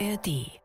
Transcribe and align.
ARD. 0.00 0.60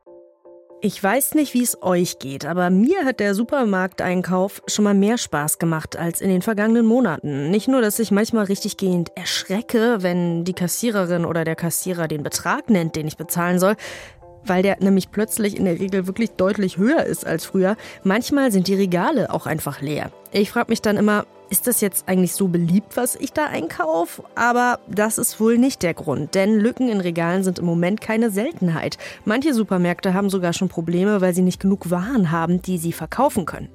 Ich 0.82 1.04
weiß 1.04 1.36
nicht, 1.36 1.54
wie 1.54 1.62
es 1.62 1.84
euch 1.84 2.20
geht, 2.20 2.46
aber 2.46 2.70
mir 2.70 3.04
hat 3.04 3.20
der 3.20 3.36
Supermarkteinkauf 3.36 4.62
schon 4.66 4.86
mal 4.86 4.94
mehr 4.94 5.18
Spaß 5.18 5.60
gemacht 5.60 5.98
als 5.98 6.22
in 6.22 6.30
den 6.30 6.42
vergangenen 6.42 6.86
Monaten. 6.86 7.52
Nicht 7.52 7.68
nur, 7.68 7.82
dass 7.82 8.00
ich 8.00 8.12
manchmal 8.12 8.46
richtig 8.46 8.78
gehend 8.78 9.12
erschrecke, 9.16 9.98
wenn 10.02 10.46
die 10.46 10.54
Kassiererin 10.54 11.26
oder 11.26 11.44
der 11.44 11.58
Kassierer 11.58 12.08
den 12.08 12.24
Betrag 12.24 12.70
nennt, 12.70 12.96
den 12.96 13.08
ich 13.08 13.18
bezahlen 13.18 13.60
soll, 13.60 13.76
weil 14.50 14.64
der 14.64 14.78
nämlich 14.82 15.12
plötzlich 15.12 15.56
in 15.56 15.66
der 15.66 15.80
Regel 15.80 16.08
wirklich 16.08 16.32
deutlich 16.32 16.78
höher 16.78 17.04
ist 17.04 17.26
als 17.26 17.46
früher. 17.46 17.78
Manchmal 18.04 18.52
sind 18.52 18.68
die 18.68 18.76
Regale 18.76 19.32
auch 19.34 19.46
einfach 19.46 19.82
leer. 19.82 20.12
Ich 20.32 20.52
frage 20.52 20.70
mich 20.70 20.82
dann 20.82 20.98
immer, 20.98 21.26
ist 21.50 21.66
das 21.66 21.82
jetzt 21.82 22.08
eigentlich 22.08 22.34
so 22.34 22.48
beliebt, 22.48 22.96
was 22.96 23.16
ich 23.16 23.34
da 23.34 23.46
einkaufe? 23.46 24.24
Aber 24.36 24.80
das 24.88 25.18
ist 25.18 25.40
wohl 25.40 25.58
nicht 25.58 25.82
der 25.82 25.94
Grund, 25.94 26.36
denn 26.36 26.60
Lücken 26.60 26.90
in 26.90 27.02
Regalen 27.02 27.44
sind 27.44 27.60
im 27.60 27.66
Moment 27.66 28.02
keine 28.02 28.30
Seltenheit. 28.30 28.98
Manche 29.26 29.54
Supermärkte 29.54 30.14
haben 30.14 30.30
sogar 30.30 30.54
schon 30.54 30.70
Probleme, 30.70 31.22
weil 31.22 31.34
sie 31.34 31.42
nicht 31.42 31.60
genug 31.60 31.90
Waren 31.90 32.32
haben, 32.32 32.62
die 32.62 32.78
sie 32.78 32.94
verkaufen 32.94 33.46
können. 33.46 33.70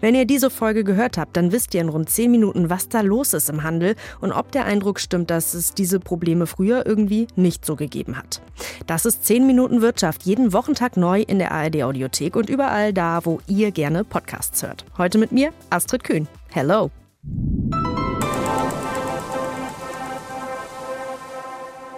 Wenn 0.00 0.14
ihr 0.14 0.24
diese 0.24 0.50
Folge 0.50 0.84
gehört 0.84 1.18
habt, 1.18 1.36
dann 1.36 1.52
wisst 1.52 1.74
ihr 1.74 1.80
in 1.80 1.88
rund 1.88 2.10
10 2.10 2.30
Minuten, 2.30 2.70
was 2.70 2.88
da 2.88 3.00
los 3.00 3.32
ist 3.32 3.48
im 3.50 3.62
Handel 3.62 3.96
und 4.20 4.32
ob 4.32 4.52
der 4.52 4.64
Eindruck 4.64 5.00
stimmt, 5.00 5.30
dass 5.30 5.54
es 5.54 5.74
diese 5.74 6.00
Probleme 6.00 6.46
früher 6.46 6.86
irgendwie 6.86 7.26
nicht 7.36 7.64
so 7.64 7.76
gegeben 7.76 8.16
hat. 8.16 8.40
Das 8.86 9.04
ist 9.04 9.24
10 9.24 9.46
Minuten 9.46 9.82
Wirtschaft, 9.82 10.24
jeden 10.24 10.52
Wochentag 10.52 10.96
neu 10.96 11.22
in 11.22 11.38
der 11.38 11.52
ARD 11.52 11.82
Audiothek 11.82 12.36
und 12.36 12.48
überall 12.48 12.92
da, 12.92 13.24
wo 13.24 13.40
ihr 13.46 13.70
gerne 13.70 14.04
Podcasts 14.04 14.62
hört. 14.62 14.84
Heute 14.98 15.18
mit 15.18 15.32
mir, 15.32 15.52
Astrid 15.70 16.04
Kühn. 16.04 16.28
Hello! 16.50 16.90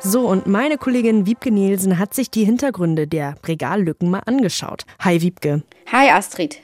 So, 0.06 0.28
und 0.28 0.46
meine 0.46 0.76
Kollegin 0.76 1.24
Wiebke 1.24 1.50
Nielsen 1.50 1.98
hat 1.98 2.12
sich 2.12 2.30
die 2.30 2.44
Hintergründe 2.44 3.06
der 3.06 3.36
Regallücken 3.46 4.10
mal 4.10 4.20
angeschaut. 4.26 4.84
Hi 5.00 5.22
Wiebke. 5.22 5.62
Hi 5.90 6.10
Astrid. 6.10 6.60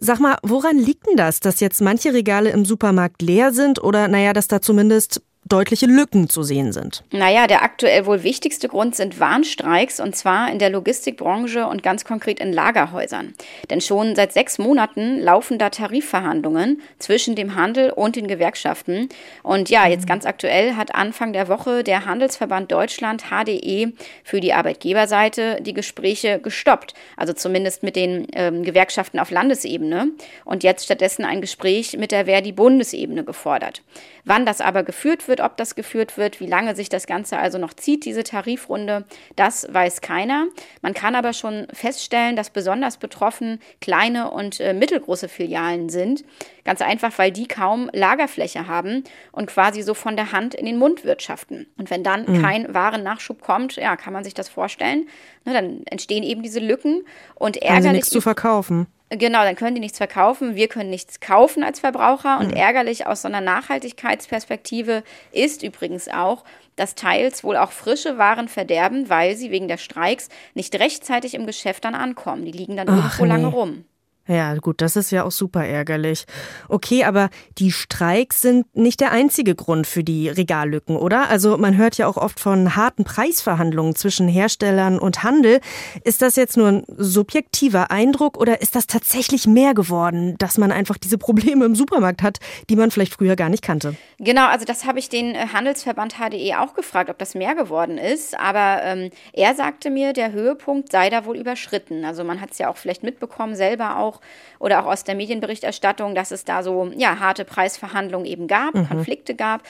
Sag 0.00 0.18
mal, 0.18 0.36
woran 0.42 0.78
liegt 0.78 1.06
denn 1.06 1.16
das, 1.16 1.40
dass 1.40 1.60
jetzt 1.60 1.80
manche 1.80 2.12
Regale 2.12 2.50
im 2.50 2.64
Supermarkt 2.64 3.22
leer 3.22 3.52
sind 3.52 3.82
oder 3.82 4.08
naja, 4.08 4.32
dass 4.32 4.48
da 4.48 4.60
zumindest 4.60 5.22
deutliche 5.46 5.86
Lücken 5.86 6.28
zu 6.28 6.42
sehen 6.42 6.72
sind. 6.72 7.04
Naja, 7.12 7.46
der 7.46 7.62
aktuell 7.62 8.06
wohl 8.06 8.22
wichtigste 8.22 8.68
Grund 8.68 8.96
sind 8.96 9.20
Warnstreiks 9.20 10.00
und 10.00 10.16
zwar 10.16 10.50
in 10.50 10.58
der 10.58 10.70
Logistikbranche 10.70 11.66
und 11.66 11.82
ganz 11.82 12.04
konkret 12.04 12.40
in 12.40 12.52
Lagerhäusern. 12.52 13.34
Denn 13.68 13.80
schon 13.80 14.16
seit 14.16 14.32
sechs 14.32 14.58
Monaten 14.58 15.20
laufen 15.20 15.58
da 15.58 15.68
Tarifverhandlungen 15.70 16.80
zwischen 16.98 17.34
dem 17.34 17.54
Handel 17.54 17.90
und 17.90 18.16
den 18.16 18.26
Gewerkschaften. 18.26 19.08
Und 19.42 19.68
ja, 19.68 19.86
jetzt 19.86 20.06
ganz 20.06 20.24
aktuell 20.24 20.76
hat 20.76 20.94
Anfang 20.94 21.32
der 21.34 21.48
Woche 21.48 21.84
der 21.84 22.06
Handelsverband 22.06 22.72
Deutschland 22.72 23.24
HDE 23.30 23.92
für 24.22 24.40
die 24.40 24.54
Arbeitgeberseite 24.54 25.58
die 25.60 25.74
Gespräche 25.74 26.38
gestoppt. 26.38 26.94
Also 27.16 27.34
zumindest 27.34 27.82
mit 27.82 27.96
den 27.96 28.26
ähm, 28.32 28.62
Gewerkschaften 28.62 29.18
auf 29.18 29.30
Landesebene. 29.30 30.08
Und 30.46 30.62
jetzt 30.64 30.84
stattdessen 30.84 31.24
ein 31.24 31.42
Gespräch 31.42 31.98
mit 31.98 32.12
der 32.12 32.24
Verdi-Bundesebene 32.24 33.24
gefordert. 33.24 33.82
Wann 34.24 34.46
das 34.46 34.62
aber 34.62 34.84
geführt 34.84 35.28
wird, 35.28 35.33
wird, 35.34 35.44
ob 35.44 35.56
das 35.56 35.74
geführt 35.74 36.16
wird, 36.16 36.38
wie 36.38 36.46
lange 36.46 36.76
sich 36.76 36.88
das 36.88 37.06
Ganze 37.06 37.38
also 37.38 37.58
noch 37.58 37.74
zieht, 37.74 38.04
diese 38.04 38.22
Tarifrunde, 38.22 39.04
das 39.34 39.66
weiß 39.68 40.00
keiner. 40.00 40.46
Man 40.80 40.94
kann 40.94 41.16
aber 41.16 41.32
schon 41.32 41.66
feststellen, 41.72 42.36
dass 42.36 42.50
besonders 42.50 42.98
betroffen 42.98 43.58
kleine 43.80 44.30
und 44.30 44.60
äh, 44.60 44.72
mittelgroße 44.72 45.28
Filialen 45.28 45.88
sind. 45.88 46.24
Ganz 46.64 46.80
einfach, 46.80 47.18
weil 47.18 47.32
die 47.32 47.48
kaum 47.48 47.90
Lagerfläche 47.92 48.68
haben 48.68 49.02
und 49.32 49.46
quasi 49.46 49.82
so 49.82 49.94
von 49.94 50.14
der 50.14 50.30
Hand 50.30 50.54
in 50.54 50.66
den 50.66 50.78
Mund 50.78 51.04
wirtschaften. 51.04 51.66
Und 51.76 51.90
wenn 51.90 52.04
dann 52.04 52.24
mhm. 52.26 52.40
kein 52.40 52.72
Warennachschub 52.72 53.42
kommt, 53.42 53.74
ja, 53.74 53.96
kann 53.96 54.12
man 54.12 54.22
sich 54.22 54.34
das 54.34 54.48
vorstellen. 54.48 55.08
Ne, 55.44 55.52
dann 55.52 55.82
entstehen 55.86 56.22
eben 56.22 56.42
diese 56.42 56.60
Lücken 56.60 57.04
und 57.34 57.56
ärgerlich. 57.56 57.76
Also 57.76 57.88
nichts 57.90 58.10
zu 58.10 58.20
verkaufen. 58.20 58.86
Genau, 59.16 59.42
dann 59.42 59.56
können 59.56 59.74
die 59.74 59.80
nichts 59.80 59.98
verkaufen, 59.98 60.54
wir 60.54 60.68
können 60.68 60.90
nichts 60.90 61.20
kaufen 61.20 61.62
als 61.62 61.80
Verbraucher. 61.80 62.38
Und 62.38 62.48
mhm. 62.48 62.56
ärgerlich 62.56 63.06
aus 63.06 63.22
so 63.22 63.28
einer 63.28 63.40
Nachhaltigkeitsperspektive 63.40 65.02
ist 65.32 65.62
übrigens 65.62 66.08
auch, 66.08 66.44
dass 66.76 66.94
teils 66.94 67.44
wohl 67.44 67.56
auch 67.56 67.72
frische 67.72 68.18
Waren 68.18 68.48
verderben, 68.48 69.08
weil 69.08 69.36
sie 69.36 69.50
wegen 69.50 69.68
der 69.68 69.76
Streiks 69.76 70.28
nicht 70.54 70.74
rechtzeitig 70.78 71.34
im 71.34 71.46
Geschäft 71.46 71.84
dann 71.84 71.94
ankommen. 71.94 72.44
Die 72.44 72.52
liegen 72.52 72.76
dann 72.76 72.88
Ach, 72.88 72.96
irgendwo 72.96 73.22
nee. 73.24 73.28
lange 73.28 73.46
rum. 73.46 73.84
Ja, 74.26 74.54
gut, 74.54 74.80
das 74.80 74.96
ist 74.96 75.10
ja 75.10 75.24
auch 75.24 75.30
super 75.30 75.66
ärgerlich. 75.66 76.24
Okay, 76.68 77.04
aber 77.04 77.28
die 77.58 77.70
Streiks 77.70 78.40
sind 78.40 78.74
nicht 78.74 79.00
der 79.00 79.12
einzige 79.12 79.54
Grund 79.54 79.86
für 79.86 80.02
die 80.02 80.30
Regallücken, 80.30 80.96
oder? 80.96 81.28
Also 81.28 81.58
man 81.58 81.76
hört 81.76 81.98
ja 81.98 82.06
auch 82.06 82.16
oft 82.16 82.40
von 82.40 82.74
harten 82.74 83.04
Preisverhandlungen 83.04 83.94
zwischen 83.94 84.26
Herstellern 84.26 84.98
und 84.98 85.24
Handel. 85.24 85.60
Ist 86.04 86.22
das 86.22 86.36
jetzt 86.36 86.56
nur 86.56 86.68
ein 86.68 86.84
subjektiver 86.96 87.90
Eindruck 87.90 88.38
oder 88.38 88.62
ist 88.62 88.74
das 88.76 88.86
tatsächlich 88.86 89.46
mehr 89.46 89.74
geworden, 89.74 90.36
dass 90.38 90.56
man 90.56 90.72
einfach 90.72 90.96
diese 90.96 91.18
Probleme 91.18 91.66
im 91.66 91.74
Supermarkt 91.74 92.22
hat, 92.22 92.38
die 92.70 92.76
man 92.76 92.90
vielleicht 92.90 93.12
früher 93.12 93.36
gar 93.36 93.50
nicht 93.50 93.62
kannte? 93.62 93.94
Genau, 94.18 94.46
also 94.46 94.64
das 94.64 94.86
habe 94.86 94.98
ich 94.98 95.10
den 95.10 95.34
äh, 95.34 95.48
Handelsverband 95.52 96.14
HDE 96.14 96.60
auch 96.60 96.72
gefragt, 96.72 97.10
ob 97.10 97.18
das 97.18 97.34
mehr 97.34 97.54
geworden 97.54 97.98
ist. 97.98 98.38
Aber 98.38 98.82
ähm, 98.82 99.10
er 99.34 99.54
sagte 99.54 99.90
mir, 99.90 100.14
der 100.14 100.32
Höhepunkt 100.32 100.90
sei 100.92 101.10
da 101.10 101.26
wohl 101.26 101.36
überschritten. 101.36 102.06
Also 102.06 102.24
man 102.24 102.40
hat 102.40 102.52
es 102.52 102.58
ja 102.58 102.70
auch 102.70 102.78
vielleicht 102.78 103.02
mitbekommen, 103.02 103.54
selber 103.54 103.98
auch 103.98 104.13
auch 104.14 104.20
oder 104.58 104.82
auch 104.82 104.86
aus 104.86 105.04
der 105.04 105.14
Medienberichterstattung, 105.14 106.14
dass 106.14 106.30
es 106.30 106.44
da 106.44 106.62
so 106.62 106.90
ja, 106.96 107.18
harte 107.18 107.44
Preisverhandlungen 107.44 108.26
eben 108.26 108.46
gab, 108.46 108.74
mhm. 108.74 108.88
Konflikte 108.88 109.34
gab 109.34 109.62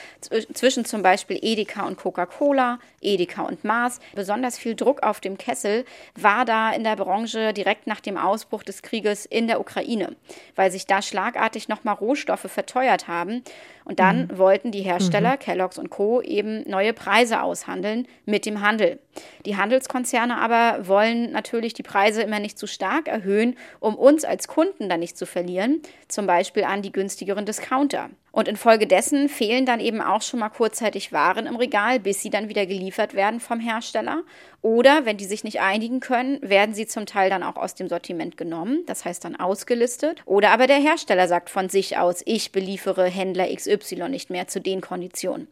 zwischen 0.53 0.85
zum 0.85 1.01
Beispiel 1.01 1.37
Edeka 1.41 1.85
und 1.85 1.97
Coca-Cola, 1.97 2.79
Edeka 3.01 3.43
und 3.43 3.63
Mars. 3.63 3.99
Besonders 4.13 4.57
viel 4.57 4.75
Druck 4.75 5.03
auf 5.03 5.19
dem 5.19 5.37
Kessel 5.37 5.85
war 6.15 6.45
da 6.45 6.71
in 6.71 6.83
der 6.83 6.95
Branche 6.95 7.51
direkt 7.53 7.87
nach 7.87 7.99
dem 7.99 8.17
Ausbruch 8.17 8.63
des 8.63 8.83
Krieges 8.83 9.25
in 9.25 9.47
der 9.47 9.59
Ukraine, 9.59 10.15
weil 10.55 10.71
sich 10.71 10.85
da 10.85 11.01
schlagartig 11.01 11.67
nochmal 11.67 11.95
Rohstoffe 11.95 12.49
verteuert 12.49 13.07
haben. 13.07 13.43
Und 13.83 13.99
dann 13.99 14.27
mhm. 14.27 14.37
wollten 14.37 14.71
die 14.71 14.81
Hersteller, 14.81 15.33
mhm. 15.33 15.39
Kellogg's 15.39 15.77
und 15.77 15.89
Co., 15.89 16.21
eben 16.21 16.67
neue 16.69 16.93
Preise 16.93 17.41
aushandeln 17.41 18.07
mit 18.25 18.45
dem 18.45 18.61
Handel. 18.61 18.99
Die 19.45 19.57
Handelskonzerne 19.57 20.37
aber 20.37 20.87
wollen 20.87 21.31
natürlich 21.31 21.73
die 21.73 21.83
Preise 21.83 22.21
immer 22.21 22.39
nicht 22.39 22.57
zu 22.57 22.67
stark 22.67 23.07
erhöhen, 23.07 23.57
um 23.79 23.95
uns 23.95 24.25
als 24.25 24.47
Kunden 24.47 24.89
dann 24.89 24.99
nicht 24.99 25.17
zu 25.17 25.25
verlieren, 25.25 25.81
zum 26.07 26.27
Beispiel 26.27 26.63
an 26.63 26.81
die 26.81 26.91
günstigeren 26.91 27.45
Discounter. 27.45 28.09
Und 28.35 28.49
infolgedessen 28.49 29.29
fehlen 29.29 29.65
dann 29.65 29.79
eben 29.79 30.01
auch 30.01 30.21
schon 30.21 30.41
mal 30.41 30.49
kurzzeitig 30.49 31.13
Waren 31.13 31.45
im 31.45 31.55
Regal, 31.55 32.01
bis 32.01 32.21
sie 32.21 32.29
dann 32.29 32.49
wieder 32.49 32.65
geliefert 32.65 33.13
werden 33.13 33.39
vom 33.39 33.61
Hersteller. 33.61 34.23
Oder 34.61 35.05
wenn 35.05 35.15
die 35.15 35.23
sich 35.23 35.45
nicht 35.45 35.61
einigen 35.61 36.01
können, 36.01 36.39
werden 36.41 36.75
sie 36.75 36.85
zum 36.85 37.05
Teil 37.05 37.29
dann 37.29 37.43
auch 37.43 37.55
aus 37.55 37.75
dem 37.75 37.87
Sortiment 37.87 38.35
genommen, 38.35 38.83
das 38.87 39.05
heißt 39.05 39.23
dann 39.23 39.37
ausgelistet. 39.37 40.21
Oder 40.25 40.51
aber 40.51 40.67
der 40.67 40.81
Hersteller 40.81 41.29
sagt 41.29 41.49
von 41.49 41.69
sich 41.69 41.97
aus, 41.97 42.23
ich 42.25 42.51
beliefere 42.51 43.05
Händler 43.05 43.47
XY 43.55 44.09
nicht 44.09 44.29
mehr 44.29 44.49
zu 44.49 44.59
den 44.59 44.81
Konditionen. 44.81 45.47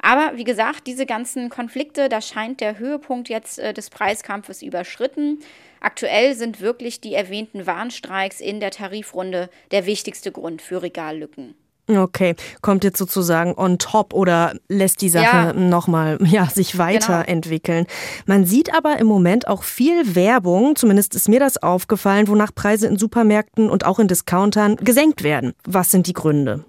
Aber 0.00 0.36
wie 0.36 0.44
gesagt, 0.44 0.86
diese 0.86 1.06
ganzen 1.06 1.48
Konflikte, 1.50 2.08
da 2.08 2.20
scheint 2.20 2.60
der 2.60 2.78
Höhepunkt 2.78 3.28
jetzt 3.28 3.58
äh, 3.58 3.74
des 3.74 3.90
Preiskampfes 3.90 4.62
überschritten. 4.62 5.40
Aktuell 5.80 6.34
sind 6.34 6.60
wirklich 6.60 7.00
die 7.00 7.14
erwähnten 7.14 7.66
Warnstreiks 7.66 8.40
in 8.40 8.60
der 8.60 8.70
Tarifrunde 8.70 9.48
der 9.70 9.86
wichtigste 9.86 10.32
Grund 10.32 10.62
für 10.62 10.82
Regallücken. 10.82 11.54
Okay, 11.88 12.34
kommt 12.60 12.84
jetzt 12.84 12.98
sozusagen 12.98 13.54
on 13.56 13.78
top 13.78 14.12
oder 14.12 14.54
lässt 14.68 15.00
die 15.00 15.08
Sache 15.08 15.24
ja. 15.24 15.52
nochmal 15.54 16.18
ja, 16.24 16.46
sich 16.46 16.72
genau. 16.72 16.84
weiterentwickeln. 16.84 17.84
Genau. 17.84 18.24
Man 18.26 18.44
sieht 18.44 18.74
aber 18.74 18.98
im 18.98 19.06
Moment 19.06 19.48
auch 19.48 19.62
viel 19.62 20.14
Werbung, 20.14 20.76
zumindest 20.76 21.14
ist 21.14 21.30
mir 21.30 21.40
das 21.40 21.62
aufgefallen, 21.62 22.28
wonach 22.28 22.54
Preise 22.54 22.88
in 22.88 22.98
Supermärkten 22.98 23.70
und 23.70 23.86
auch 23.86 23.98
in 23.98 24.08
Discountern 24.08 24.76
gesenkt 24.76 25.22
werden. 25.22 25.54
Was 25.64 25.90
sind 25.90 26.06
die 26.06 26.12
Gründe? 26.12 26.64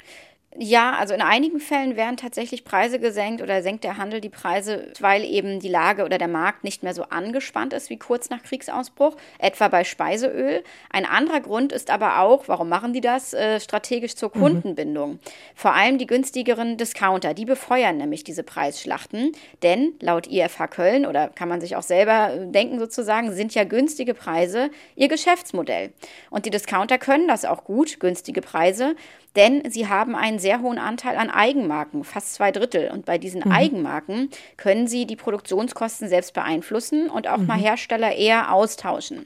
Ja, 0.62 0.92
also 1.00 1.14
in 1.14 1.22
einigen 1.22 1.62
Fällen 1.62 1.96
werden 1.96 2.18
tatsächlich 2.18 2.66
Preise 2.66 3.00
gesenkt 3.00 3.42
oder 3.42 3.64
senkt 3.64 3.86
der 3.86 3.96
Handel 3.96 4.20
die 4.20 4.28
Preise, 4.28 4.92
weil 5.00 5.24
eben 5.24 5.62
die 5.62 5.70
Lage 5.70 6.04
oder 6.04 6.18
der 6.18 6.28
Markt 6.28 6.66
nicht 6.66 6.84
mehr 6.84 6.94
so 6.94 7.04
angespannt 7.04 7.72
ist 7.72 7.90
wie 7.90 7.96
kurz 7.96 8.30
nach 8.30 8.44
Kriegsausbruch, 8.44 9.16
etwa 9.38 9.70
bei 9.70 9.86
Speiseöl. 9.86 10.62
Ein 10.90 11.06
anderer 11.06 11.40
Grund 11.40 11.72
ist 11.72 11.90
aber 11.90 12.20
auch, 12.20 12.50
warum 12.50 12.68
machen 12.68 12.92
die 12.92 13.00
das, 13.00 13.34
äh, 13.34 13.62
strategisch 13.62 14.16
zur 14.16 14.32
mhm. 14.36 14.42
Kundenbindung. 14.42 15.12
Mhm. 15.12 15.20
Vor 15.56 15.76
allem 15.76 15.98
die 15.98 16.08
günstigeren 16.08 16.76
Discounter, 16.76 17.34
die 17.34 17.46
befeuern 17.46 17.96
nämlich 17.96 18.26
diese 18.26 18.44
Preisschlachten, 18.44 19.32
denn 19.64 19.94
laut 20.02 20.28
IFH 20.28 20.68
Köln 20.68 21.06
oder 21.06 21.30
kann 21.30 21.48
man 21.48 21.62
sich 21.62 21.78
auch 21.78 21.84
selber 21.84 22.34
äh, 22.34 22.52
denken 22.52 22.80
sozusagen, 22.80 23.32
sind 23.32 23.56
ja 23.56 23.64
günstige 23.64 24.14
Preise 24.14 24.72
ihr 24.98 25.08
Geschäftsmodell. 25.08 25.94
Und 26.30 26.46
die 26.46 26.50
Discounter 26.50 26.98
können 26.98 27.30
das 27.30 27.46
auch 27.46 27.64
gut, 27.64 28.02
günstige 28.02 28.42
Preise, 28.42 28.98
denn 29.36 29.70
sie 29.70 29.88
haben 29.88 30.16
einen 30.16 30.40
sehr 30.40 30.62
hohen 30.62 30.80
Anteil 30.80 31.18
an 31.18 31.30
Eigenmarken, 31.30 32.04
fast 32.04 32.34
zwei 32.34 32.52
Drittel. 32.52 32.90
Und 32.92 33.06
bei 33.06 33.18
diesen 33.18 33.42
mhm. 33.46 33.52
Eigenmarken 33.52 34.30
können 34.58 34.88
sie 34.88 35.06
die 35.06 35.16
Produktionskosten 35.16 36.10
selbst 36.10 36.34
beeinflussen 36.34 37.10
und 37.10 37.28
auch 37.28 37.38
mhm. 37.38 37.48
mal 37.48 37.60
Hersteller 37.60 38.16
eher 38.16 38.54
austauschen. 38.54 39.26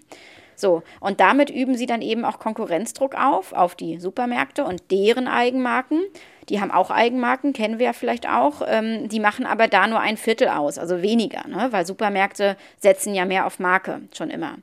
So, 0.56 0.84
und 1.00 1.20
damit 1.20 1.50
üben 1.50 1.76
sie 1.76 1.86
dann 1.86 2.02
eben 2.02 2.26
auch 2.26 2.40
Konkurrenzdruck 2.40 3.16
auf, 3.16 3.54
auf 3.54 3.76
die 3.76 4.00
Supermärkte 4.00 4.66
und 4.66 4.92
deren 4.92 5.28
Eigenmarken. 5.28 6.02
die 6.50 6.60
haben 6.62 6.72
auch 6.72 6.92
Eigenmarken, 6.92 7.54
kennen 7.54 7.80
wir 7.80 7.88
ja 7.88 7.94
vielleicht 7.94 8.30
auch. 8.30 8.62
Ähm, 8.68 9.10
die 9.10 9.20
machen 9.20 9.46
aber 9.46 9.68
da 9.68 9.88
nur 9.88 10.00
ein 10.00 10.18
Viertel 10.18 10.50
aus, 10.50 10.78
also 10.78 11.02
weniger, 11.02 11.48
ne? 11.48 11.70
weil 11.72 11.86
Supermärkte 11.86 12.58
setzen 12.80 13.16
ja 13.16 13.26
mehr 13.26 13.46
auf 13.46 13.60
Marke 13.60 14.02
schon 14.14 14.30
immer. 14.30 14.58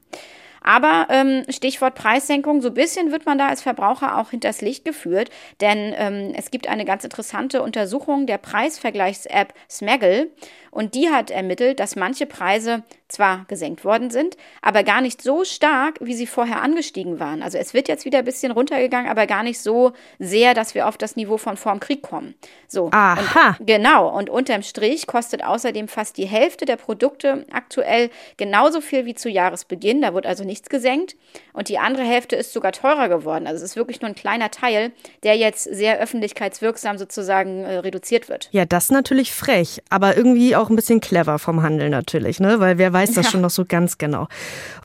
Aber 0.61 1.07
ähm, 1.11 1.45
Stichwort 1.49 1.95
Preissenkung, 1.95 2.61
so 2.61 2.69
ein 2.69 2.75
bisschen 2.75 3.13
wird 3.13 3.27
man 3.27 3.39
da 3.39 3.49
als 3.49 3.63
Verbraucher 3.63 4.19
auch 4.19 4.31
hinters 4.31 4.61
Licht 4.61 4.85
geführt, 4.85 5.31
denn 5.61 5.95
ähm, 5.97 6.33
es 6.37 6.51
gibt 6.51 6.69
eine 6.69 6.85
ganz 6.85 7.05
interessante 7.05 7.63
Untersuchung 7.63 8.27
der 8.27 8.39
Preisvergleichs-App 8.39 9.55
Smaggle 9.69 10.31
und 10.71 10.95
die 10.95 11.09
hat 11.09 11.31
ermittelt, 11.31 11.81
dass 11.81 11.97
manche 11.97 12.27
Preise 12.27 12.83
zwar 13.09 13.45
gesenkt 13.49 13.85
worden 13.85 14.11
sind, 14.11 14.37
aber 14.63 14.85
gar 14.85 15.01
nicht 15.01 15.21
so 15.21 15.45
stark, 15.45 15.99
wie 16.01 16.15
sie 16.15 16.27
vorher 16.27 16.63
angestiegen 16.63 17.19
waren. 17.19 17.43
Also 17.43 17.59
es 17.59 17.75
wird 17.75 17.89
jetzt 17.89 18.05
wieder 18.05 18.19
ein 18.19 18.25
bisschen 18.25 18.53
runtergegangen, 18.53 19.11
aber 19.11 19.27
gar 19.27 19.43
nicht 19.43 19.61
so 19.61 19.93
sehr, 20.19 20.55
dass 20.55 20.75
wir 20.75 20.87
auf 20.87 20.97
das 20.97 21.17
Niveau 21.17 21.37
von 21.37 21.57
vorm 21.57 21.81
Krieg 21.81 22.03
kommen. 22.03 22.35
So. 22.69 22.91
Aha. 22.93 23.57
Und, 23.59 23.67
genau. 23.67 24.17
Und 24.17 24.31
unterm 24.31 24.63
Strich 24.63 25.07
kostet 25.07 25.45
außerdem 25.45 25.89
fast 25.89 26.17
die 26.17 26.27
Hälfte 26.27 26.65
der 26.65 26.77
Produkte 26.77 27.47
aktuell 27.53 28.11
genauso 28.37 28.81
viel 28.81 29.07
wie 29.07 29.15
zu 29.15 29.29
Jahresbeginn. 29.29 30.03
Da 30.03 30.15
wird 30.15 30.27
also 30.27 30.45
nichts 30.45 30.69
gesenkt. 30.69 31.17
Und 31.53 31.69
die 31.69 31.79
andere 31.79 32.05
Hälfte 32.05 32.37
ist 32.37 32.53
sogar 32.53 32.73
teurer 32.73 33.09
geworden. 33.09 33.47
Also 33.47 33.65
es 33.65 33.71
ist 33.71 33.77
wirklich 33.77 34.01
nur 34.01 34.09
ein 34.09 34.15
kleiner 34.15 34.51
Teil, 34.51 34.93
der 35.25 35.37
jetzt 35.37 35.65
sehr 35.65 35.99
öffentlichkeitswirksam 35.99 36.97
sozusagen 36.97 37.65
äh, 37.65 37.79
reduziert 37.79 38.29
wird. 38.29 38.49
Ja, 38.53 38.65
das 38.65 38.85
ist 38.85 38.93
natürlich 38.93 39.33
frech, 39.33 39.83
aber 39.91 40.17
irgendwie 40.17 40.55
auch 40.61 40.71
ein 40.71 40.77
bisschen 40.77 41.01
clever 41.01 41.39
vom 41.39 41.63
Handel 41.63 41.91
natürlich, 41.91 42.41
ne? 42.41 42.61
Weil 42.61 42.79
wer 42.79 42.93
weiß 42.93 43.13
das 43.13 43.27
ja. 43.27 43.33
schon 43.33 43.41
noch 43.41 43.51
so 43.51 43.65
ganz 43.65 43.99
genau. 43.99 44.29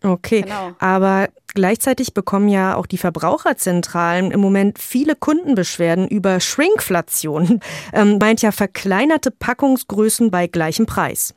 Okay, 0.04 0.42
genau. 0.42 0.72
aber 0.80 1.30
gleichzeitig 1.54 2.14
bekommen 2.14 2.50
ja 2.50 2.76
auch 2.76 2.86
die 2.86 2.98
Verbraucherzentralen 2.98 4.32
im 4.32 4.40
Moment 4.40 4.78
viele 4.80 5.16
Kundenbeschwerden 5.16 6.08
über 6.08 6.40
Shrinkflation. 6.40 7.60
Ähm, 7.94 8.18
meint 8.20 8.42
ja 8.42 8.52
verkleinerte 8.52 9.32
Packungsgrößen 9.32 10.32
bei 10.32 10.48
gleichem 10.48 10.86
Preis. 10.86 11.34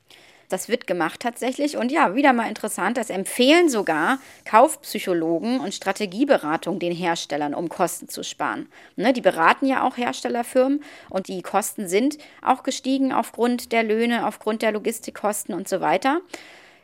Das 0.48 0.68
wird 0.68 0.86
gemacht 0.86 1.20
tatsächlich. 1.20 1.76
Und 1.76 1.92
ja, 1.92 2.14
wieder 2.14 2.32
mal 2.32 2.48
interessant, 2.48 2.96
das 2.96 3.10
empfehlen 3.10 3.68
sogar 3.68 4.18
Kaufpsychologen 4.44 5.60
und 5.60 5.74
Strategieberatung 5.74 6.78
den 6.78 6.92
Herstellern, 6.92 7.54
um 7.54 7.68
Kosten 7.68 8.08
zu 8.08 8.22
sparen. 8.22 8.68
Ne, 8.96 9.12
die 9.12 9.20
beraten 9.20 9.66
ja 9.66 9.82
auch 9.82 9.96
Herstellerfirmen 9.96 10.82
und 11.10 11.28
die 11.28 11.42
Kosten 11.42 11.86
sind 11.86 12.18
auch 12.42 12.62
gestiegen 12.62 13.12
aufgrund 13.12 13.72
der 13.72 13.82
Löhne, 13.82 14.26
aufgrund 14.26 14.62
der 14.62 14.72
Logistikkosten 14.72 15.54
und 15.54 15.68
so 15.68 15.80
weiter. 15.80 16.20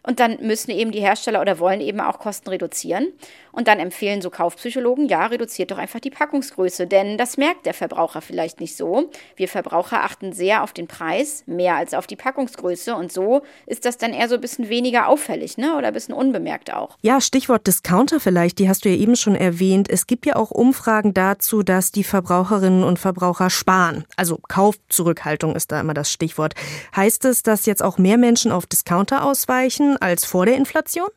Und 0.07 0.21
dann 0.21 0.39
müssen 0.41 0.71
eben 0.71 0.93
die 0.93 1.01
Hersteller 1.01 1.41
oder 1.41 1.59
wollen 1.59 1.81
eben 1.81 2.01
auch 2.01 2.19
Kosten 2.19 2.51
reduzieren. 2.51 3.13
Und 3.53 3.69
dann 3.69 3.79
empfehlen 3.79 4.21
so 4.21 4.31
Kaufpsychologen, 4.31 5.09
ja, 5.09 5.27
reduziert 5.27 5.71
doch 5.71 5.79
einfach 5.79 6.01
die 6.01 6.11
Packungsgröße, 6.11 6.87
denn 6.87 7.17
das 7.17 7.37
merkt 7.37 7.67
der 7.67 7.75
Verbraucher 7.75 8.21
vielleicht 8.21 8.61
nicht 8.61 8.77
so. 8.77 9.11
Wir 9.37 9.49
Verbraucher 9.49 10.03
achten 10.03 10.33
sehr 10.33 10.63
auf 10.63 10.73
den 10.73 10.89
Preis, 10.89 11.45
mehr 11.47 11.77
als 11.77 11.95
auf 11.95 12.07
die 12.07 12.17
Packungsgröße. 12.17 12.95
Und 12.95 13.13
so 13.13 13.43
ist 13.67 13.85
das 13.85 13.97
dann 13.97 14.13
eher 14.13 14.29
so 14.29 14.35
ein 14.35 14.41
bisschen 14.41 14.69
weniger 14.69 15.09
auffällig, 15.09 15.57
ne? 15.57 15.77
Oder 15.77 15.89
ein 15.89 15.95
bisschen 15.95 16.15
unbemerkt 16.15 16.73
auch. 16.73 16.99
Ja, 17.03 17.21
Stichwort 17.21 17.67
Discounter 17.67 18.21
vielleicht, 18.21 18.59
die 18.59 18.69
hast 18.69 18.85
du 18.85 18.89
ja 18.89 18.97
eben 18.97 19.17
schon 19.17 19.37
erwähnt. 19.37 19.89
Es 19.89 20.07
gibt 20.07 20.27
ja 20.27 20.37
auch 20.37 20.51
Umfragen 20.51 21.15
dazu, 21.15 21.63
dass 21.63 21.93
die 21.93 22.05
Verbraucherinnen 22.05 22.83
und 22.83 22.99
Verbraucher 22.99 23.51
sparen. 23.51 24.05
Also 24.17 24.39
Kaufzurückhaltung 24.49 25.55
ist 25.55 25.73
da 25.73 25.81
immer 25.81 25.95
das 25.95 26.11
Stichwort. 26.11 26.55
Heißt 26.95 27.25
es, 27.25 27.43
dass 27.43 27.67
jetzt 27.67 27.83
auch 27.83 27.99
mehr 27.99 28.19
Menschen 28.19 28.53
auf 28.53 28.67
Discounter 28.67 29.25
ausweichen? 29.25 29.94
Als 29.97 30.25
vor 30.25 30.47
der 30.47 30.57
Inflation? 30.57 31.09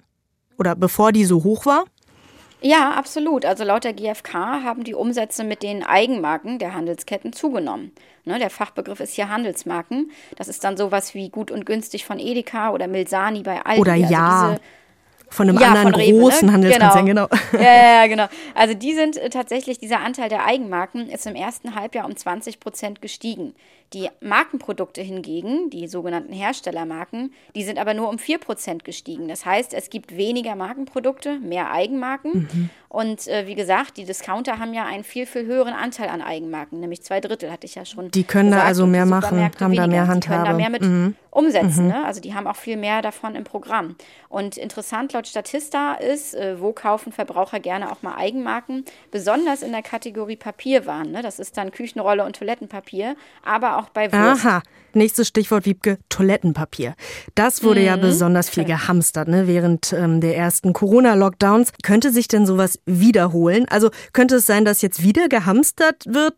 Oder 0.57 0.75
bevor 0.75 1.11
die 1.11 1.25
so 1.25 1.43
hoch 1.43 1.65
war? 1.65 1.85
Ja, 2.61 2.91
absolut. 2.91 3.45
Also 3.45 3.63
laut 3.63 3.83
der 3.83 3.93
GfK 3.93 4.33
haben 4.63 4.83
die 4.83 4.95
Umsätze 4.95 5.43
mit 5.43 5.61
den 5.61 5.83
Eigenmarken 5.83 6.57
der 6.57 6.73
Handelsketten 6.73 7.31
zugenommen. 7.31 7.91
Ne, 8.25 8.39
der 8.39 8.49
Fachbegriff 8.49 8.99
ist 8.99 9.13
hier 9.13 9.29
Handelsmarken. 9.29 10.11
Das 10.35 10.47
ist 10.47 10.63
dann 10.63 10.75
sowas 10.75 11.13
wie 11.13 11.29
gut 11.29 11.51
und 11.51 11.65
günstig 11.65 12.05
von 12.05 12.19
Edeka 12.19 12.71
oder 12.71 12.87
Milsani 12.87 13.43
bei 13.43 13.63
Aldi. 13.63 13.81
Oder 13.81 13.93
also 13.93 14.11
ja. 14.11 14.49
Diese, 14.49 14.61
von 15.29 15.49
einem 15.49 15.59
ja, 15.59 15.67
anderen 15.67 15.91
von 15.91 16.01
Rewe, 16.01 16.19
großen 16.19 16.47
ne? 16.47 16.53
Handelskonzern, 16.53 17.05
genau. 17.05 17.27
genau. 17.27 17.43
Ja, 17.63 18.01
ja, 18.01 18.07
genau. 18.07 18.27
Also 18.55 18.73
die 18.73 18.93
sind 18.93 19.17
äh, 19.17 19.29
tatsächlich, 19.29 19.77
dieser 19.77 19.99
Anteil 19.99 20.29
der 20.29 20.45
Eigenmarken 20.45 21.09
ist 21.09 21.25
im 21.27 21.35
ersten 21.35 21.75
Halbjahr 21.75 22.05
um 22.05 22.15
20 22.15 22.59
Prozent 22.59 23.01
gestiegen. 23.01 23.53
Die 23.93 24.09
Markenprodukte 24.19 25.01
hingegen, 25.01 25.69
die 25.69 25.87
sogenannten 25.87 26.33
Herstellermarken, 26.33 27.31
die 27.55 27.63
sind 27.63 27.79
aber 27.79 27.93
nur 27.93 28.09
um 28.09 28.19
4 28.19 28.37
Prozent 28.37 28.83
gestiegen. 28.83 29.29
Das 29.29 29.45
heißt, 29.45 29.73
es 29.73 29.89
gibt 29.89 30.17
weniger 30.17 30.55
Markenprodukte, 30.55 31.39
mehr 31.39 31.71
Eigenmarken. 31.71 32.49
Mhm. 32.51 32.69
Und 32.89 33.27
äh, 33.27 33.47
wie 33.47 33.55
gesagt, 33.55 33.97
die 33.97 34.05
Discounter 34.05 34.59
haben 34.59 34.73
ja 34.73 34.85
einen 34.85 35.03
viel, 35.03 35.25
viel 35.25 35.45
höheren 35.45 35.73
Anteil 35.73 36.09
an 36.09 36.21
Eigenmarken, 36.21 36.79
nämlich 36.79 37.01
zwei 37.01 37.19
Drittel, 37.19 37.51
hatte 37.51 37.65
ich 37.65 37.75
ja 37.75 37.85
schon. 37.85 38.11
Die 38.11 38.23
können 38.23 38.49
gesagt, 38.49 38.63
da 38.63 38.67
also 38.67 38.85
mehr 38.87 39.05
machen, 39.05 39.41
haben 39.41 39.59
weniger. 39.59 39.81
da 39.83 39.87
mehr 39.87 40.07
Handhabe. 40.07 40.19
Die 40.19 40.27
können 40.27 40.45
da 40.45 40.53
mehr 40.53 40.69
mit 40.69 40.81
mhm. 40.81 41.15
umsetzen. 41.29 41.83
Mhm. 41.83 41.91
Ne? 41.91 42.05
Also 42.05 42.19
die 42.21 42.33
haben 42.33 42.47
auch 42.47 42.55
viel 42.55 42.77
mehr 42.77 43.01
davon 43.01 43.35
im 43.35 43.43
Programm. 43.43 43.95
Und 44.29 44.57
interessant 44.57 45.13
laut 45.17 45.27
Statista 45.27 45.95
ist, 45.95 46.35
äh, 46.35 46.61
wo 46.61 46.73
kaufen 46.73 47.11
Verbraucher 47.11 47.59
gerne 47.59 47.91
auch 47.91 48.03
mal 48.03 48.15
Eigenmarken, 48.15 48.85
besonders 49.11 49.63
in 49.63 49.71
der 49.71 49.81
Kategorie 49.81 50.35
Papierwaren. 50.35 51.11
Ne? 51.11 51.23
Das 51.23 51.39
ist 51.39 51.57
dann 51.57 51.71
Küchenrolle 51.71 52.23
und 52.23 52.35
Toilettenpapier, 52.35 53.15
aber 53.43 53.77
auch 53.77 53.89
bei 53.89 54.11
Wurst. 54.11 54.45
Aha. 54.45 54.61
Nächstes 54.93 55.27
Stichwort, 55.27 55.65
Wiebke, 55.65 55.97
Toilettenpapier. 56.09 56.95
Das 57.35 57.63
wurde 57.63 57.81
mhm. 57.81 57.85
ja 57.87 57.95
besonders 57.97 58.49
viel 58.49 58.63
gehamstert 58.63 59.27
ne, 59.27 59.47
während 59.47 59.93
ähm, 59.93 60.21
der 60.21 60.37
ersten 60.37 60.73
Corona-Lockdowns. 60.73 61.73
Könnte 61.83 62.11
sich 62.11 62.27
denn 62.27 62.45
sowas 62.45 62.79
wiederholen? 62.85 63.65
Also 63.69 63.89
könnte 64.13 64.35
es 64.35 64.45
sein, 64.45 64.65
dass 64.65 64.81
jetzt 64.81 65.03
wieder 65.03 65.29
gehamstert 65.29 66.03
wird? 66.07 66.35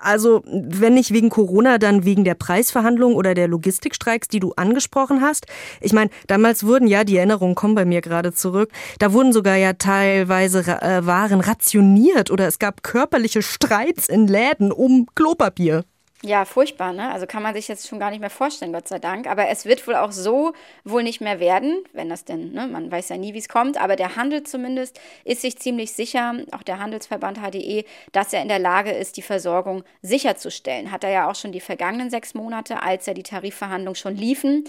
Also, 0.00 0.42
wenn 0.46 0.94
nicht 0.94 1.12
wegen 1.12 1.30
Corona, 1.30 1.78
dann 1.78 2.04
wegen 2.04 2.24
der 2.24 2.34
Preisverhandlungen 2.34 3.16
oder 3.16 3.34
der 3.34 3.48
Logistikstreiks, 3.48 4.28
die 4.28 4.40
du 4.40 4.52
angesprochen 4.56 5.20
hast. 5.20 5.46
Ich 5.80 5.92
meine, 5.92 6.10
damals 6.26 6.64
wurden 6.64 6.86
ja, 6.86 7.04
die 7.04 7.16
Erinnerungen 7.16 7.54
kommen 7.54 7.74
bei 7.74 7.84
mir 7.84 8.00
gerade 8.00 8.32
zurück, 8.32 8.70
da 8.98 9.12
wurden 9.12 9.32
sogar 9.32 9.56
ja 9.56 9.74
teilweise 9.74 10.60
äh, 10.60 11.06
Waren 11.06 11.40
rationiert 11.40 12.30
oder 12.30 12.46
es 12.46 12.58
gab 12.58 12.82
körperliche 12.82 13.42
Streits 13.42 14.08
in 14.08 14.26
Läden 14.26 14.72
um 14.72 15.06
Klopapier. 15.14 15.84
Ja, 16.22 16.46
furchtbar, 16.46 16.94
ne? 16.94 17.10
Also 17.12 17.26
kann 17.26 17.42
man 17.42 17.54
sich 17.54 17.68
jetzt 17.68 17.86
schon 17.86 17.98
gar 17.98 18.10
nicht 18.10 18.20
mehr 18.20 18.30
vorstellen, 18.30 18.72
Gott 18.72 18.88
sei 18.88 18.98
Dank. 18.98 19.26
Aber 19.26 19.48
es 19.48 19.66
wird 19.66 19.86
wohl 19.86 19.96
auch 19.96 20.12
so 20.12 20.54
wohl 20.82 21.02
nicht 21.02 21.20
mehr 21.20 21.40
werden, 21.40 21.84
wenn 21.92 22.08
das 22.08 22.24
denn, 22.24 22.52
ne? 22.52 22.66
Man 22.66 22.90
weiß 22.90 23.10
ja 23.10 23.18
nie, 23.18 23.34
wie 23.34 23.38
es 23.38 23.50
kommt. 23.50 23.78
Aber 23.78 23.96
der 23.96 24.16
Handel 24.16 24.42
zumindest 24.42 24.98
ist 25.24 25.42
sich 25.42 25.58
ziemlich 25.58 25.92
sicher, 25.92 26.34
auch 26.52 26.62
der 26.62 26.78
Handelsverband 26.78 27.38
HDE, 27.40 27.84
dass 28.12 28.32
er 28.32 28.40
in 28.40 28.48
der 28.48 28.58
Lage 28.58 28.92
ist, 28.92 29.18
die 29.18 29.22
Versorgung 29.22 29.84
sicherzustellen. 30.00 30.90
Hat 30.90 31.04
er 31.04 31.10
ja 31.10 31.30
auch 31.30 31.34
schon 31.34 31.52
die 31.52 31.60
vergangenen 31.60 32.08
sechs 32.08 32.32
Monate, 32.32 32.82
als 32.82 33.04
ja 33.04 33.12
die 33.12 33.22
Tarifverhandlungen 33.22 33.94
schon 33.96 34.16
liefen, 34.16 34.64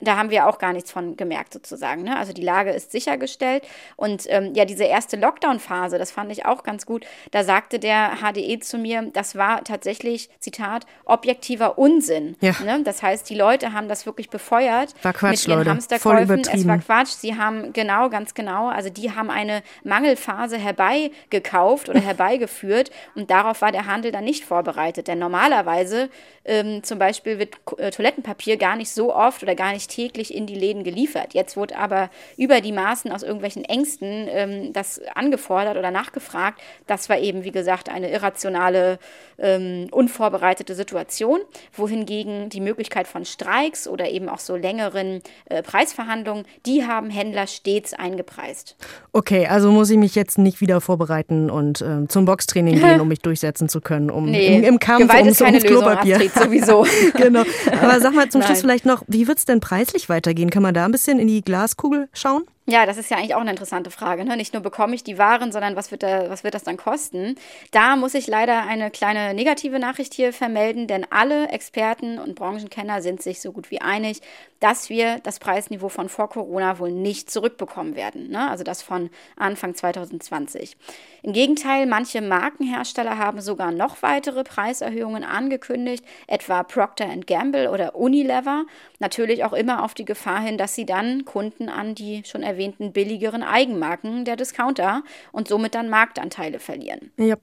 da 0.00 0.16
haben 0.16 0.30
wir 0.30 0.46
auch 0.46 0.58
gar 0.58 0.72
nichts 0.72 0.92
von 0.92 1.16
gemerkt 1.16 1.52
sozusagen. 1.52 2.02
Ne? 2.02 2.16
Also 2.16 2.32
die 2.32 2.42
Lage 2.42 2.70
ist 2.70 2.92
sichergestellt. 2.92 3.64
Und 3.96 4.24
ähm, 4.28 4.54
ja, 4.54 4.64
diese 4.64 4.84
erste 4.84 5.16
Lockdown-Phase, 5.16 5.98
das 5.98 6.12
fand 6.12 6.30
ich 6.30 6.46
auch 6.46 6.62
ganz 6.62 6.86
gut. 6.86 7.04
Da 7.32 7.42
sagte 7.42 7.80
der 7.80 8.18
HDE 8.22 8.60
zu 8.60 8.78
mir, 8.78 9.10
das 9.12 9.34
war 9.34 9.64
tatsächlich, 9.64 10.30
Zitat, 10.38 10.86
objektiver 11.04 11.78
Unsinn. 11.78 12.36
Ja. 12.40 12.54
Ne? 12.64 12.82
Das 12.84 13.02
heißt, 13.02 13.28
die 13.28 13.34
Leute 13.34 13.72
haben 13.72 13.88
das 13.88 14.06
wirklich 14.06 14.30
befeuert 14.30 14.94
war 15.02 15.12
Quatsch, 15.12 15.30
mit 15.30 15.48
ihren 15.48 15.58
Leute. 15.58 15.70
Hamsterkäufen. 15.70 16.40
Es 16.52 16.66
war 16.66 16.78
Quatsch. 16.78 17.08
Sie 17.08 17.36
haben, 17.36 17.72
genau, 17.72 18.08
ganz 18.08 18.34
genau, 18.34 18.68
also 18.68 18.90
die 18.90 19.12
haben 19.14 19.30
eine 19.30 19.62
Mangelphase 19.82 20.58
herbeigekauft 20.58 21.88
oder 21.88 22.00
herbeigeführt 22.08 22.90
und 23.16 23.30
darauf 23.30 23.62
war 23.62 23.72
der 23.72 23.86
Handel 23.86 24.12
dann 24.12 24.24
nicht 24.24 24.44
vorbereitet. 24.44 25.08
Denn 25.08 25.18
normalerweise 25.18 26.08
ähm, 26.44 26.82
zum 26.84 26.98
Beispiel 26.98 27.38
wird 27.38 27.56
äh, 27.78 27.90
Toilettenpapier 27.90 28.56
gar 28.56 28.76
nicht 28.76 28.90
so 28.90 29.14
oft 29.14 29.42
oder 29.42 29.54
gar 29.54 29.72
nicht 29.72 29.87
täglich 29.88 30.34
in 30.34 30.46
die 30.46 30.54
Läden 30.54 30.84
geliefert. 30.84 31.34
Jetzt 31.34 31.56
wurde 31.56 31.76
aber 31.76 32.10
über 32.36 32.60
die 32.60 32.72
Maßen 32.72 33.10
aus 33.10 33.22
irgendwelchen 33.22 33.64
Ängsten 33.64 34.28
ähm, 34.30 34.72
das 34.72 35.00
angefordert 35.14 35.76
oder 35.76 35.90
nachgefragt. 35.90 36.60
Das 36.86 37.08
war 37.08 37.18
eben, 37.18 37.44
wie 37.44 37.50
gesagt, 37.50 37.88
eine 37.88 38.10
irrationale, 38.10 38.98
ähm, 39.38 39.88
unvorbereitete 39.90 40.74
Situation, 40.74 41.40
wohingegen 41.72 42.48
die 42.48 42.60
Möglichkeit 42.60 43.08
von 43.08 43.24
Streiks 43.24 43.88
oder 43.88 44.08
eben 44.08 44.28
auch 44.28 44.38
so 44.38 44.56
längeren 44.56 45.22
äh, 45.46 45.62
Preisverhandlungen, 45.62 46.44
die 46.66 46.86
haben 46.86 47.10
Händler 47.10 47.46
stets 47.46 47.94
eingepreist. 47.94 48.76
Okay, 49.12 49.46
also 49.46 49.70
muss 49.70 49.90
ich 49.90 49.96
mich 49.96 50.14
jetzt 50.14 50.38
nicht 50.38 50.60
wieder 50.60 50.80
vorbereiten 50.80 51.50
und 51.50 51.80
äh, 51.80 52.06
zum 52.08 52.24
Boxtraining 52.24 52.78
gehen, 52.80 53.00
um 53.00 53.08
mich 53.08 53.20
durchsetzen 53.20 53.68
zu 53.68 53.80
können, 53.80 54.10
um 54.10 54.26
nee, 54.26 54.56
im, 54.56 54.64
im 54.64 54.78
Kampf 54.78 55.02
Gewalt 55.02 55.20
ums, 55.20 55.32
ist 55.32 55.38
keine 55.44 55.58
ums 55.58 55.70
Klopapier. 55.70 56.18
Lösung, 56.18 56.42
sowieso. 56.42 56.86
genau. 57.16 57.42
Aber 57.80 58.00
sag 58.00 58.14
mal 58.14 58.28
zum 58.28 58.42
Schluss 58.48 58.60
vielleicht 58.60 58.86
noch, 58.86 59.02
wie 59.06 59.26
wird 59.28 59.38
es 59.38 59.44
denn 59.44 59.60
preislich 59.78 60.08
weitergehen? 60.08 60.50
Kann 60.50 60.64
man 60.64 60.74
da 60.74 60.84
ein 60.84 60.90
bisschen 60.90 61.20
in 61.20 61.28
die 61.28 61.40
Glaskugel 61.40 62.08
schauen? 62.12 62.42
Ja, 62.70 62.84
das 62.84 62.98
ist 62.98 63.10
ja 63.10 63.16
eigentlich 63.16 63.34
auch 63.34 63.40
eine 63.40 63.52
interessante 63.52 63.90
Frage. 63.90 64.26
Ne? 64.26 64.36
Nicht 64.36 64.52
nur 64.52 64.62
bekomme 64.62 64.94
ich 64.94 65.02
die 65.02 65.16
Waren, 65.16 65.52
sondern 65.52 65.74
was 65.74 65.90
wird, 65.90 66.02
da, 66.02 66.28
was 66.28 66.44
wird 66.44 66.52
das 66.52 66.64
dann 66.64 66.76
kosten? 66.76 67.36
Da 67.70 67.96
muss 67.96 68.12
ich 68.12 68.26
leider 68.26 68.66
eine 68.66 68.90
kleine 68.90 69.32
negative 69.32 69.78
Nachricht 69.78 70.12
hier 70.12 70.34
vermelden, 70.34 70.86
denn 70.86 71.06
alle 71.08 71.48
Experten 71.48 72.18
und 72.18 72.34
Branchenkenner 72.34 73.00
sind 73.00 73.22
sich 73.22 73.40
so 73.40 73.52
gut 73.52 73.70
wie 73.70 73.80
einig, 73.80 74.20
dass 74.60 74.90
wir 74.90 75.18
das 75.20 75.38
Preisniveau 75.38 75.88
von 75.88 76.10
vor 76.10 76.28
Corona 76.28 76.78
wohl 76.78 76.92
nicht 76.92 77.30
zurückbekommen 77.30 77.96
werden. 77.96 78.28
Ne? 78.28 78.50
Also 78.50 78.64
das 78.64 78.82
von 78.82 79.08
Anfang 79.36 79.74
2020. 79.74 80.76
Im 81.22 81.32
Gegenteil, 81.32 81.86
manche 81.86 82.20
Markenhersteller 82.20 83.16
haben 83.16 83.40
sogar 83.40 83.72
noch 83.72 84.02
weitere 84.02 84.44
Preiserhöhungen 84.44 85.24
angekündigt, 85.24 86.04
etwa 86.26 86.64
Procter 86.64 87.06
Gamble 87.26 87.70
oder 87.70 87.96
Unilever. 87.96 88.66
Natürlich 88.98 89.44
auch 89.44 89.54
immer 89.54 89.84
auf 89.84 89.94
die 89.94 90.04
Gefahr 90.04 90.42
hin, 90.42 90.58
dass 90.58 90.74
sie 90.74 90.84
dann 90.84 91.24
Kunden 91.24 91.70
an 91.70 91.94
die 91.94 92.24
schon 92.26 92.42
erwähnten 92.42 92.57
erwähnten 92.58 92.92
billigeren 92.92 93.42
Eigenmarken 93.44 94.24
der 94.24 94.36
Discounter 94.36 95.02
und 95.30 95.46
somit 95.48 95.74
dann 95.74 95.88
Marktanteile 95.88 96.58
verlieren. 96.58 97.12
Ja. 97.16 97.36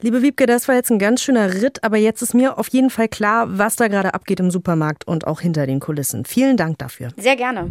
Liebe 0.00 0.22
Wiebke, 0.22 0.46
das 0.46 0.66
war 0.66 0.74
jetzt 0.74 0.90
ein 0.90 0.98
ganz 0.98 1.22
schöner 1.22 1.54
Ritt, 1.54 1.84
aber 1.84 1.96
jetzt 1.96 2.22
ist 2.22 2.34
mir 2.34 2.58
auf 2.58 2.68
jeden 2.68 2.90
Fall 2.90 3.06
klar, 3.06 3.58
was 3.58 3.76
da 3.76 3.86
gerade 3.86 4.14
abgeht 4.14 4.40
im 4.40 4.50
Supermarkt 4.50 5.06
und 5.06 5.26
auch 5.28 5.40
hinter 5.40 5.66
den 5.66 5.78
Kulissen. 5.78 6.24
Vielen 6.24 6.56
Dank 6.56 6.78
dafür. 6.78 7.10
Sehr 7.16 7.36
gerne. 7.36 7.70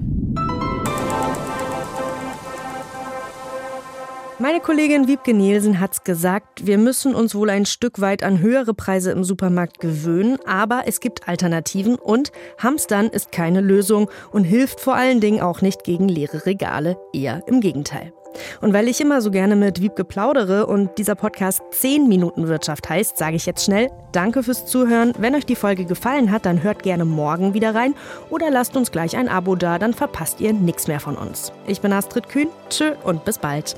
Meine 4.41 4.59
Kollegin 4.59 5.07
Wiebke 5.07 5.35
Nielsen 5.35 5.79
hat's 5.79 6.03
gesagt, 6.03 6.65
wir 6.65 6.79
müssen 6.79 7.13
uns 7.13 7.35
wohl 7.35 7.51
ein 7.51 7.67
Stück 7.67 8.01
weit 8.01 8.23
an 8.23 8.39
höhere 8.39 8.73
Preise 8.73 9.11
im 9.11 9.23
Supermarkt 9.23 9.79
gewöhnen, 9.79 10.39
aber 10.47 10.85
es 10.87 10.99
gibt 10.99 11.27
Alternativen 11.27 11.93
und 11.93 12.31
Hamstern 12.57 13.05
ist 13.05 13.31
keine 13.31 13.61
Lösung 13.61 14.09
und 14.31 14.43
hilft 14.43 14.79
vor 14.79 14.95
allen 14.95 15.19
Dingen 15.19 15.41
auch 15.41 15.61
nicht 15.61 15.83
gegen 15.83 16.09
leere 16.09 16.47
Regale, 16.47 16.97
eher 17.13 17.43
im 17.45 17.61
Gegenteil. 17.61 18.13
Und 18.61 18.73
weil 18.73 18.87
ich 18.87 18.99
immer 18.99 19.21
so 19.21 19.29
gerne 19.29 19.55
mit 19.55 19.79
Wiebke 19.79 20.03
plaudere 20.03 20.65
und 20.65 20.97
dieser 20.97 21.13
Podcast 21.13 21.61
10 21.69 22.07
Minuten 22.07 22.47
Wirtschaft 22.47 22.89
heißt, 22.89 23.17
sage 23.17 23.35
ich 23.35 23.45
jetzt 23.45 23.63
schnell 23.63 23.91
Danke 24.11 24.41
fürs 24.41 24.65
Zuhören. 24.65 25.13
Wenn 25.19 25.35
euch 25.35 25.45
die 25.45 25.55
Folge 25.55 25.85
gefallen 25.85 26.31
hat, 26.31 26.47
dann 26.47 26.63
hört 26.63 26.81
gerne 26.81 27.05
morgen 27.05 27.53
wieder 27.53 27.75
rein 27.75 27.93
oder 28.31 28.49
lasst 28.49 28.75
uns 28.75 28.91
gleich 28.91 29.15
ein 29.15 29.29
Abo 29.29 29.55
da, 29.55 29.77
dann 29.77 29.93
verpasst 29.93 30.41
ihr 30.41 30.51
nichts 30.51 30.87
mehr 30.87 30.99
von 30.99 31.15
uns. 31.15 31.53
Ich 31.67 31.79
bin 31.79 31.93
Astrid 31.93 32.27
Kühn, 32.27 32.49
tschö 32.69 32.93
und 33.03 33.23
bis 33.23 33.37
bald. 33.37 33.75